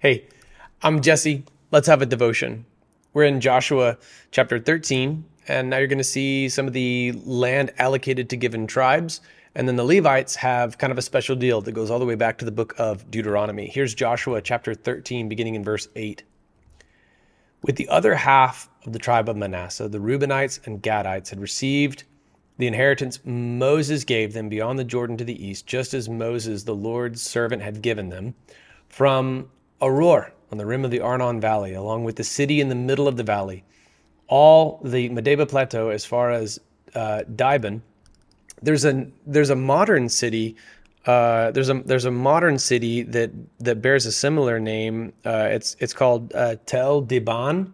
[0.00, 0.26] Hey,
[0.80, 1.42] I'm Jesse.
[1.72, 2.66] Let's have a devotion.
[3.14, 3.98] We're in Joshua
[4.30, 8.68] chapter 13, and now you're going to see some of the land allocated to given
[8.68, 9.20] tribes.
[9.56, 12.14] And then the Levites have kind of a special deal that goes all the way
[12.14, 13.66] back to the book of Deuteronomy.
[13.66, 16.22] Here's Joshua chapter 13, beginning in verse 8.
[17.64, 22.04] With the other half of the tribe of Manasseh, the Reubenites and Gadites had received
[22.56, 26.72] the inheritance Moses gave them beyond the Jordan to the east, just as Moses, the
[26.76, 28.36] Lord's servant, had given them
[28.88, 29.50] from
[29.80, 33.08] Aroer on the rim of the Arnon Valley, along with the city in the middle
[33.08, 33.64] of the valley,
[34.28, 36.58] all the Medeba Plateau as far as
[36.94, 37.80] uh, Dibon.
[38.62, 40.56] There's a there's a modern city.
[41.06, 45.12] Uh, there's a there's a modern city that that bears a similar name.
[45.24, 47.70] Uh, it's it's called uh, Tel Diban,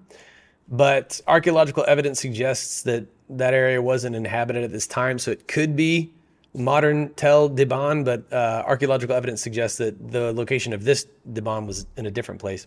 [0.68, 5.74] but archaeological evidence suggests that that area wasn't inhabited at this time, so it could
[5.74, 6.12] be
[6.54, 11.86] modern Tel Diban, but uh, archaeological evidence suggests that the location of this Diban was
[11.96, 12.66] in a different place.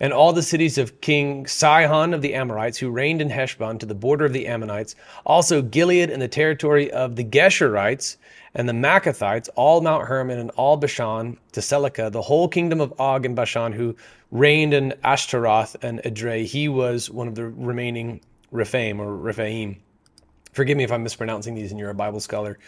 [0.00, 3.86] And all the cities of King Sihon of the Amorites, who reigned in Heshbon to
[3.86, 8.16] the border of the Ammonites, also Gilead and the territory of the Geshurites
[8.54, 12.92] and the Maacathites, all Mount Hermon and all Bashan to Selecah, the whole kingdom of
[13.00, 13.94] Og and Bashan, who
[14.30, 16.44] reigned in Ashtaroth and Edrei.
[16.44, 19.80] He was one of the remaining Rephaim or Rephaim
[20.52, 22.58] forgive me if I'm mispronouncing these and you're a Bible scholar.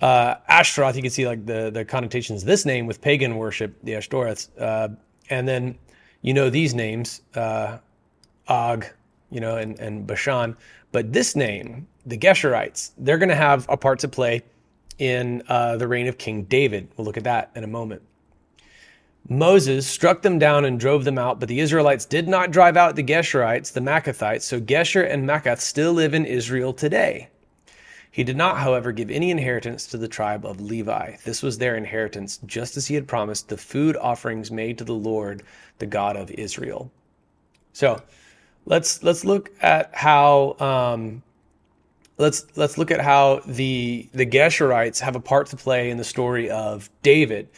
[0.00, 3.92] Uh, Ashtaroth, you can see like the, the connotations this name with pagan worship, the
[3.92, 4.48] Ashtoreths.
[4.58, 4.88] Uh,
[5.30, 5.78] and then,
[6.22, 7.78] you know, these names, uh,
[8.48, 8.86] Og,
[9.30, 10.56] you know, and, and Bashan.
[10.92, 14.42] But this name, the Geshurites, they're going to have a part to play
[14.98, 16.88] in uh, the reign of King David.
[16.96, 18.02] We'll look at that in a moment.
[19.28, 22.94] Moses struck them down and drove them out, but the Israelites did not drive out
[22.94, 27.28] the Geshurites, the Maacathites, so Geshur and Maacath still live in Israel today.
[28.14, 31.16] He did not, however, give any inheritance to the tribe of Levi.
[31.24, 34.94] This was their inheritance, just as he had promised the food offerings made to the
[34.94, 35.42] Lord,
[35.80, 36.92] the God of Israel.
[37.72, 38.00] So,
[38.66, 41.24] let's let's look at how um,
[42.16, 46.04] let's let's look at how the the Geshurites have a part to play in the
[46.04, 47.48] story of David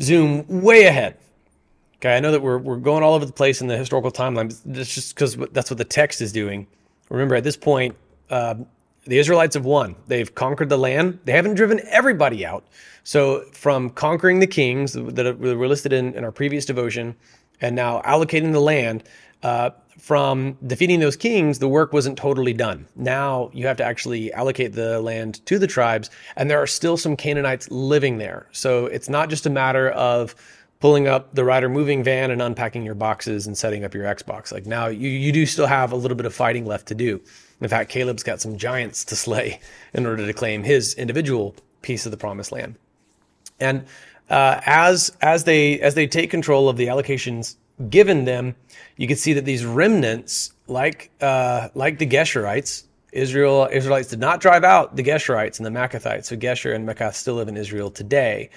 [0.00, 1.18] zoom way ahead.
[1.96, 4.58] Okay, I know that we're, we're going all over the place in the historical timeline.
[4.64, 6.66] That's just because that's what the text is doing.
[7.10, 7.96] Remember, at this point,
[8.30, 8.54] uh,
[9.08, 9.96] the Israelites have won.
[10.06, 11.18] They've conquered the land.
[11.24, 12.66] They haven't driven everybody out.
[13.04, 17.16] So, from conquering the kings that were listed in, in our previous devotion
[17.60, 19.02] and now allocating the land,
[19.42, 22.86] uh, from defeating those kings, the work wasn't totally done.
[22.94, 26.96] Now you have to actually allocate the land to the tribes, and there are still
[26.96, 28.46] some Canaanites living there.
[28.52, 30.34] So it's not just a matter of
[30.80, 34.52] pulling up the Ryder moving van and unpacking your boxes and setting up your Xbox.
[34.52, 37.20] Like now you, you do still have a little bit of fighting left to do.
[37.60, 39.60] In fact, Caleb's got some giants to slay
[39.92, 42.76] in order to claim his individual piece of the promised land.
[43.60, 43.86] And
[44.30, 47.56] uh, as as they as they take control of the allocations
[47.90, 48.54] given them,
[48.96, 54.40] you can see that these remnants, like uh, like the Geshurites, Israel Israelites did not
[54.40, 56.26] drive out the Geshurites and the Maacathites.
[56.26, 58.50] So Geshur and Maacath still live in Israel today.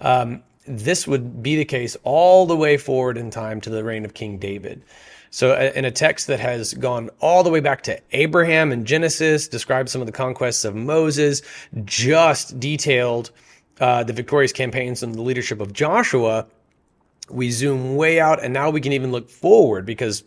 [0.00, 4.04] Um, this would be the case all the way forward in time to the reign
[4.04, 4.82] of King David.
[5.30, 9.48] So, in a text that has gone all the way back to Abraham and Genesis,
[9.48, 11.42] describes some of the conquests of Moses,
[11.84, 13.32] just detailed
[13.80, 16.46] uh, the victorious campaigns and the leadership of Joshua,
[17.28, 20.24] we zoom way out and now we can even look forward because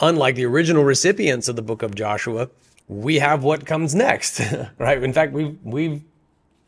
[0.00, 2.50] unlike the original recipients of the book of Joshua,
[2.88, 4.40] we have what comes next,
[4.78, 5.02] right?
[5.02, 6.02] In fact, we've, we've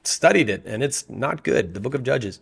[0.04, 1.74] studied it and it's not good.
[1.74, 2.40] The book of Judges.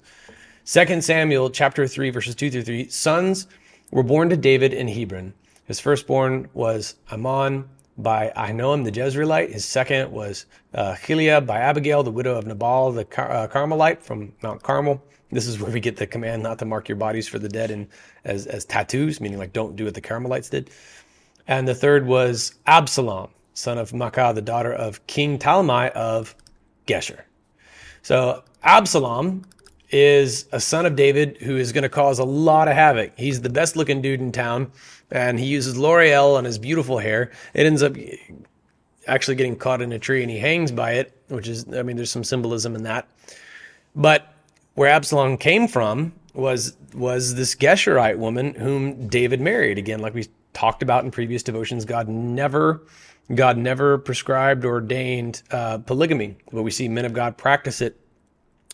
[0.66, 2.88] Second Samuel chapter 3 verses 2 through 3.
[2.88, 3.46] Sons
[3.90, 5.34] were born to David in Hebron.
[5.66, 9.52] His firstborn was Amnon by Ahinoam the Jezreelite.
[9.52, 10.96] His second was uh,
[11.42, 15.04] by Abigail, the widow of Nabal the Car- uh, Carmelite from Mount Carmel.
[15.30, 17.70] This is where we get the command not to mark your bodies for the dead
[17.70, 17.86] and
[18.24, 20.70] as, as tattoos, meaning like don't do what the Carmelites did.
[21.46, 26.34] And the third was Absalom, son of Maacah, the daughter of King Talmai of
[26.86, 27.20] Geshur.
[28.00, 29.44] So Absalom
[29.94, 33.12] is a son of David who is going to cause a lot of havoc.
[33.16, 34.72] He's the best looking dude in town,
[35.12, 37.30] and he uses L'Oreal on his beautiful hair.
[37.54, 37.94] It ends up
[39.06, 41.94] actually getting caught in a tree, and he hangs by it, which is, I mean,
[41.94, 43.08] there's some symbolism in that.
[43.94, 44.34] But
[44.74, 49.78] where Absalom came from was was this Geshurite woman whom David married.
[49.78, 52.82] Again, like we talked about in previous devotions, God never
[53.32, 57.96] God never prescribed or ordained uh, polygamy, but we see men of God practice it,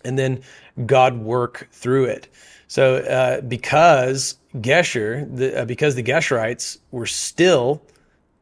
[0.04, 0.42] and then
[0.86, 2.28] God work through it.
[2.68, 7.82] So uh, because Geshur, the, uh, because the Geshurites were still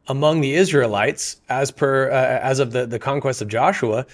[0.07, 4.07] among the Israelites as per uh, as of the, the conquest of Joshua,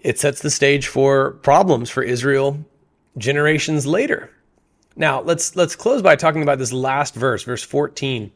[0.00, 2.58] it sets the stage for problems for Israel
[3.18, 4.30] generations later.
[4.96, 8.30] Now let's let's close by talking about this last verse, verse 14.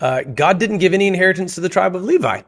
[0.00, 2.42] Uh, God didn't give any inheritance to the tribe of Levi.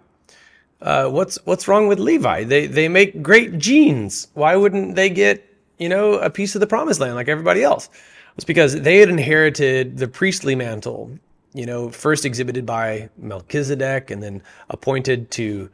[0.82, 2.44] Uh, what's what's wrong with Levi?
[2.44, 4.28] They they make great jeans.
[4.34, 5.48] Why wouldn't they get
[5.78, 7.88] you know a piece of the promised land like everybody else?
[8.34, 11.18] It's because they had inherited the priestly mantle.
[11.54, 15.70] You know, first exhibited by Melchizedek and then appointed to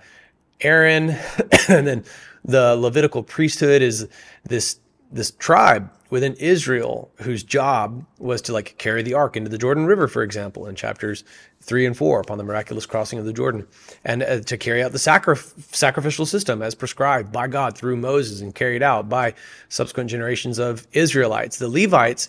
[0.61, 1.11] Aaron,
[1.69, 2.05] and then
[2.45, 4.09] the Levitical priesthood is
[4.45, 4.79] this
[5.11, 9.87] this tribe within Israel whose job was to like carry the ark into the Jordan
[9.87, 11.25] River, for example, in chapters
[11.61, 13.67] three and four upon the miraculous crossing of the Jordan,
[14.05, 15.37] and uh, to carry out the sacri-
[15.71, 19.35] sacrificial system as prescribed by God through Moses and carried out by
[19.69, 21.59] subsequent generations of Israelites.
[21.59, 22.29] The Levites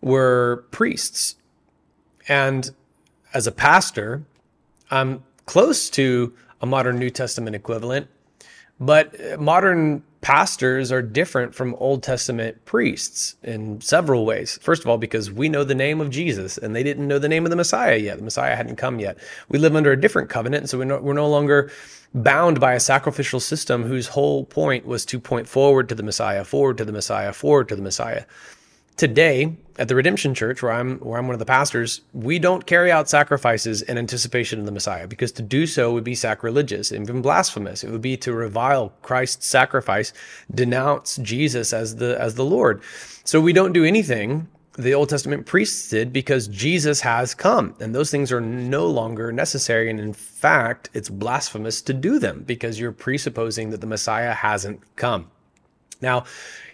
[0.00, 1.36] were priests.
[2.28, 2.70] And
[3.34, 4.24] as a pastor,
[4.90, 8.08] I'm close to a modern New Testament equivalent,
[8.80, 14.58] but modern pastors are different from Old Testament priests in several ways.
[14.62, 17.28] First of all, because we know the name of Jesus and they didn't know the
[17.28, 18.18] name of the Messiah yet.
[18.18, 19.18] The Messiah hadn't come yet.
[19.48, 21.70] We live under a different covenant, so we're no, we're no longer
[22.14, 26.44] bound by a sacrificial system whose whole point was to point forward to the Messiah,
[26.44, 28.24] forward to the Messiah, forward to the Messiah
[28.96, 32.66] today at the Redemption Church, where I'm where I'm one of the pastors, we don't
[32.66, 36.90] carry out sacrifices in anticipation of the Messiah because to do so would be sacrilegious,
[36.90, 37.82] and even blasphemous.
[37.82, 40.12] It would be to revile Christ's sacrifice,
[40.54, 42.82] denounce Jesus as the as the Lord.
[43.24, 44.48] So we don't do anything
[44.78, 49.32] the Old Testament priests did because Jesus has come, and those things are no longer
[49.32, 49.90] necessary.
[49.90, 54.80] And in fact, it's blasphemous to do them because you're presupposing that the Messiah hasn't
[54.96, 55.30] come.
[56.02, 56.24] Now,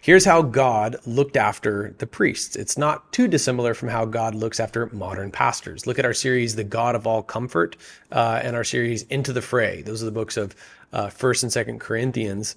[0.00, 2.56] here's how God looked after the priests.
[2.56, 5.86] It's not too dissimilar from how God looks after modern pastors.
[5.86, 7.76] Look at our series, The God of All Comfort,
[8.10, 9.82] uh, and our series, Into the Fray.
[9.82, 10.56] Those are the books of
[10.92, 12.56] uh, 1st and 2nd Corinthians.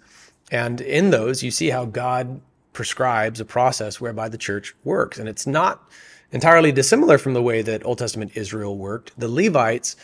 [0.50, 2.41] And in those, you see how God
[2.74, 5.19] prescribes a process whereby the church works.
[5.19, 5.83] And it's not
[6.31, 9.12] entirely dissimilar from the way that Old Testament Israel worked.
[9.19, 9.97] The Levites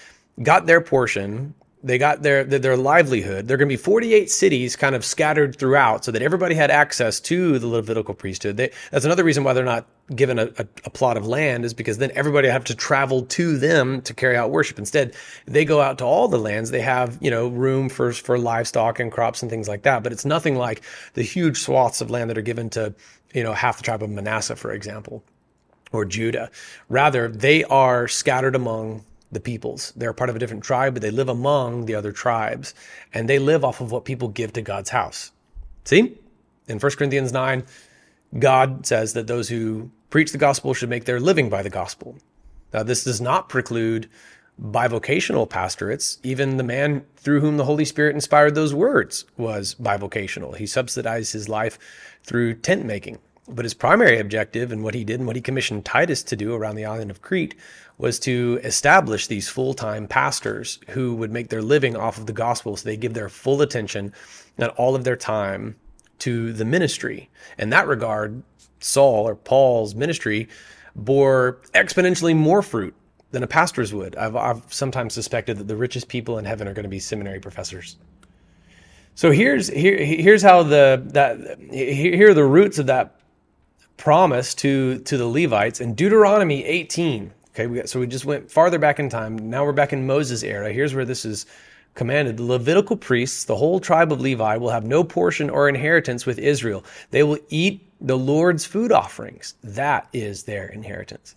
[0.44, 3.48] got their portion they got their their livelihood.
[3.48, 6.72] There are going to be 48 cities kind of scattered throughout, so that everybody had
[6.72, 8.58] access to the Levitical priesthood.
[8.58, 9.86] They, that's another reason why they're not
[10.16, 13.58] given a, a, a, plot of land, is because then everybody have to travel to
[13.58, 14.80] them to carry out worship.
[14.80, 15.16] Instead,
[15.46, 16.72] they go out to all the lands.
[16.72, 20.02] They have you know room for for livestock and crops and things like that.
[20.02, 20.82] But it's nothing like
[21.14, 22.96] the huge swaths of land that are given to
[23.34, 25.24] you know half the tribe of Manasseh, for example,
[25.92, 26.50] or Judah.
[26.90, 29.94] Rather, they are scattered among the peoples.
[29.96, 32.74] They're part of a different tribe, but they live among the other tribes.
[33.14, 35.32] And they live off of what people give to God's house.
[35.86, 36.18] See?
[36.68, 37.64] In 1 Corinthians 9,
[38.40, 42.18] God says that those who preach the gospel should make their living by the gospel.
[42.74, 44.10] Now, this does not preclude
[44.62, 46.20] bivocational pastorates.
[46.24, 50.56] Even the man through whom the Holy Spirit inspired those words was bivocational.
[50.58, 51.78] He subsidized his life
[52.24, 53.20] through tent making.
[53.48, 56.54] But his primary objective and what he did and what he commissioned Titus to do
[56.54, 57.56] around the island of Crete
[57.98, 62.34] was to establish these full time pastors who would make their living off of the
[62.34, 62.76] gospel.
[62.76, 64.14] So they give their full attention
[64.58, 65.76] and all of their time
[66.20, 67.30] to the ministry.
[67.58, 68.44] In that regard,
[68.80, 70.50] Saul or Paul's ministry
[70.96, 72.96] bore exponentially more fruit
[73.32, 74.16] than a pastor's would.
[74.16, 77.40] I've, I've sometimes suspected that the richest people in heaven are going to be seminary
[77.40, 77.98] professors.
[79.16, 83.17] So here's here here's how the that here are the roots of that
[83.98, 88.52] promise to to the Levites in Deuteronomy 18 Okay, we got, so we just went
[88.52, 89.50] farther back in time.
[89.50, 90.72] Now we're back in Moses' era.
[90.72, 91.48] Here's where this is
[91.96, 92.38] commanded.
[92.38, 96.38] The Levitical priests, the whole tribe of Levi, will have no portion or inheritance with
[96.38, 96.86] Israel.
[97.10, 99.56] They will eat the Lord's food offerings.
[99.64, 101.36] That is their inheritance.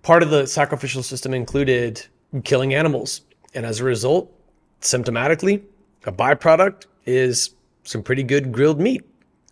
[0.00, 2.06] Part of the sacrificial system included
[2.44, 3.20] killing animals.
[3.52, 4.32] And as a result,
[4.80, 5.62] symptomatically,
[6.06, 7.50] a byproduct is
[7.84, 9.02] some pretty good grilled meat.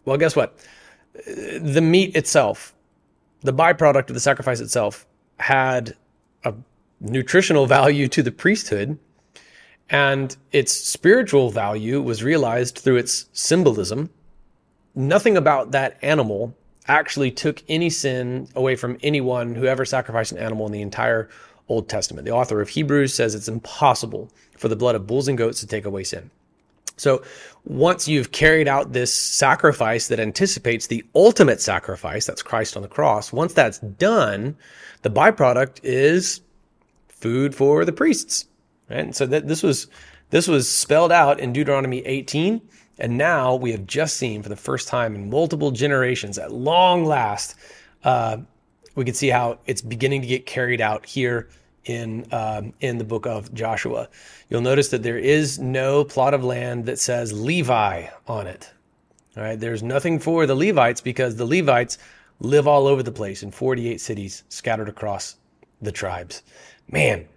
[0.07, 0.59] Well, guess what?
[1.14, 2.75] The meat itself,
[3.40, 5.07] the byproduct of the sacrifice itself,
[5.38, 5.97] had
[6.45, 6.55] a
[7.00, 8.99] nutritional value to the priesthood,
[9.88, 14.11] and its spiritual value was realized through its symbolism.
[14.95, 16.55] Nothing about that animal
[16.87, 21.29] actually took any sin away from anyone who ever sacrificed an animal in the entire
[21.69, 22.25] Old Testament.
[22.25, 25.67] The author of Hebrews says it's impossible for the blood of bulls and goats to
[25.67, 26.31] take away sin.
[26.97, 27.23] So
[27.64, 32.88] once you've carried out this sacrifice that anticipates the ultimate sacrifice, that's Christ on the
[32.88, 34.57] cross, once that's done,
[35.02, 36.40] the byproduct is
[37.09, 38.47] food for the priests.
[38.88, 39.00] Right?
[39.00, 39.88] And so that this was
[40.31, 42.61] this was spelled out in Deuteronomy 18,
[42.99, 47.05] and now we have just seen for the first time in multiple generations, at long
[47.05, 47.57] last,
[48.05, 48.37] uh,
[48.95, 51.49] we can see how it's beginning to get carried out here
[51.84, 54.08] in um, in the book of Joshua.
[54.49, 58.70] You'll notice that there is no plot of land that says Levi on it.
[59.37, 61.99] All right, there's nothing for the Levites because the Levites
[62.40, 65.37] live all over the place in 48 cities scattered across
[65.80, 66.42] the tribes.
[66.90, 67.28] Man,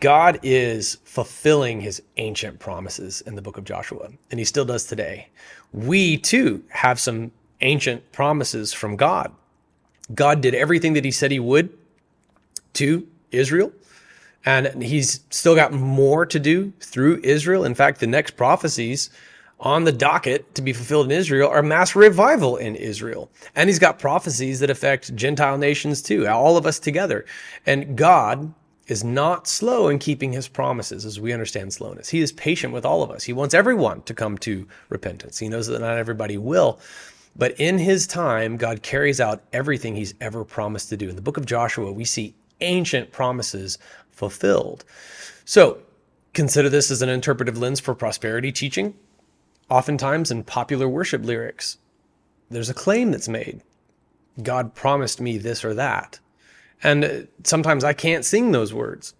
[0.00, 4.86] God is fulfilling his ancient promises in the book of Joshua, and he still does
[4.86, 5.28] today.
[5.72, 9.32] We too have some ancient promises from God.
[10.14, 11.76] God did everything that he said he would
[12.74, 13.72] to Israel,
[14.44, 17.64] and he's still got more to do through Israel.
[17.64, 19.10] In fact, the next prophecies
[19.60, 23.30] on the docket to be fulfilled in Israel are mass revival in Israel.
[23.54, 27.26] And he's got prophecies that affect Gentile nations too, all of us together.
[27.66, 28.54] And God
[28.86, 32.08] is not slow in keeping his promises as we understand slowness.
[32.08, 33.22] He is patient with all of us.
[33.22, 35.38] He wants everyone to come to repentance.
[35.38, 36.80] He knows that not everybody will.
[37.36, 41.08] But in his time, God carries out everything he's ever promised to do.
[41.08, 43.78] In the book of Joshua, we see ancient promises
[44.10, 44.84] fulfilled.
[45.44, 45.78] So
[46.32, 48.94] consider this as an interpretive lens for prosperity teaching.
[49.68, 51.78] Oftentimes in popular worship lyrics,
[52.50, 53.62] there's a claim that's made
[54.42, 56.18] God promised me this or that.
[56.82, 59.14] And sometimes I can't sing those words.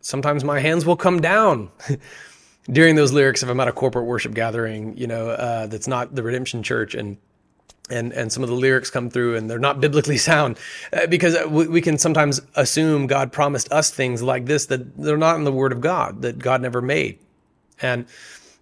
[0.00, 1.70] Sometimes my hands will come down
[2.70, 6.14] during those lyrics if I'm at a corporate worship gathering, you know, uh, that's not
[6.14, 7.16] the Redemption Church, and
[7.90, 10.58] and and some of the lyrics come through and they're not biblically sound
[10.92, 15.16] uh, because we, we, can sometimes assume God promised us things like this that they're
[15.16, 17.18] not in the Word of God that God never made,
[17.80, 18.06] and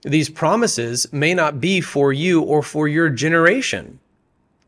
[0.02, 3.99] these promises may not be for you or for your generation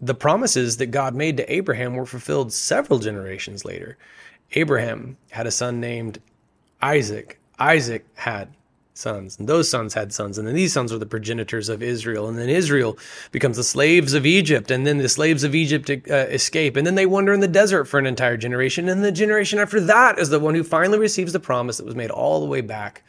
[0.00, 3.96] the promises that God made to Abraham were fulfilled several generations later.
[4.52, 6.20] Abraham had a son named
[6.82, 7.38] Isaac.
[7.58, 8.48] Isaac had
[8.98, 12.28] sons, and those sons had sons, and then these sons are the progenitors of Israel,
[12.28, 12.98] and then Israel
[13.32, 16.94] becomes the slaves of Egypt, and then the slaves of Egypt uh, escape, and then
[16.94, 20.30] they wander in the desert for an entire generation, and the generation after that is
[20.30, 23.02] the one who finally receives the promise that was made all the way back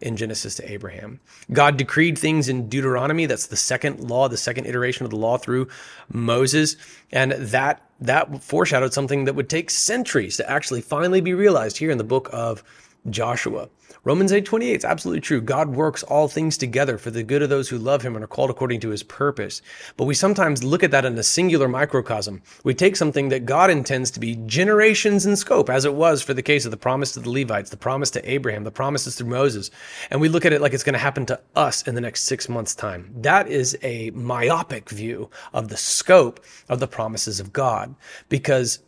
[0.00, 1.20] in Genesis to Abraham.
[1.52, 3.26] God decreed things in Deuteronomy.
[3.26, 5.68] That's the second law, the second iteration of the law through
[6.12, 6.76] Moses.
[7.12, 11.90] And that, that foreshadowed something that would take centuries to actually finally be realized here
[11.90, 12.62] in the book of
[13.10, 13.68] Joshua.
[14.02, 15.40] Romans 8:28 is absolutely true.
[15.40, 18.28] God works all things together for the good of those who love him and are
[18.28, 19.62] called according to his purpose.
[19.96, 22.42] But we sometimes look at that in a singular microcosm.
[22.64, 26.34] We take something that God intends to be generations in scope, as it was for
[26.34, 29.28] the case of the promise to the Levites, the promise to Abraham, the promises through
[29.28, 29.70] Moses,
[30.10, 32.24] and we look at it like it's going to happen to us in the next
[32.24, 33.10] 6 months time.
[33.16, 37.94] That is a myopic view of the scope of the promises of God
[38.28, 38.80] because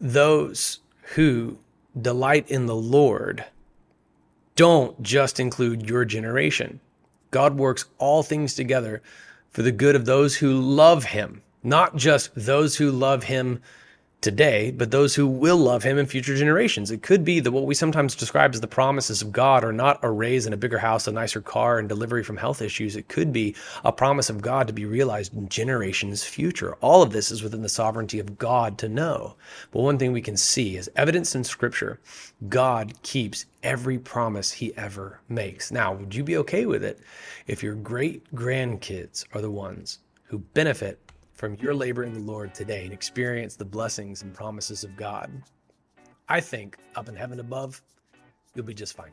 [0.00, 0.80] those
[1.14, 1.58] who
[2.00, 3.44] delight in the Lord
[4.54, 6.80] don't just include your generation.
[7.30, 9.02] God works all things together
[9.50, 13.60] for the good of those who love him, not just those who love him
[14.22, 16.90] today, but those who will love him in future generations.
[16.90, 19.98] It could be that what we sometimes describe as the promises of God are not
[20.02, 22.96] a raise in a bigger house, a nicer car, and delivery from health issues.
[22.96, 26.74] It could be a promise of God to be realized in generations future.
[26.76, 29.34] All of this is within the sovereignty of God to know.
[29.72, 32.00] But one thing we can see is evidence in scripture,
[32.48, 35.72] God keeps every promise he ever makes.
[35.72, 37.00] Now, would you be okay with it
[37.48, 41.11] if your great grandkids are the ones who benefit
[41.42, 45.28] from your labor in the Lord today and experience the blessings and promises of God,
[46.28, 47.82] I think up in heaven above,
[48.54, 49.10] you'll be just fine.